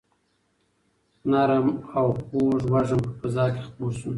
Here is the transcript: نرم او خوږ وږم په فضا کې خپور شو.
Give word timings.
نرم 1.31 1.67
او 1.97 2.07
خوږ 2.23 2.59
وږم 2.73 3.01
په 3.05 3.11
فضا 3.19 3.45
کې 3.53 3.61
خپور 3.67 3.91
شو. 3.99 4.09